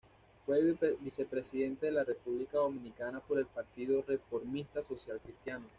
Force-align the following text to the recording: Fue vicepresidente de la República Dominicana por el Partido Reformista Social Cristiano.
Fue 0.47 0.59
vicepresidente 0.99 1.85
de 1.85 1.91
la 1.91 2.03
República 2.03 2.57
Dominicana 2.57 3.19
por 3.19 3.37
el 3.37 3.45
Partido 3.45 4.01
Reformista 4.07 4.81
Social 4.81 5.19
Cristiano. 5.23 5.67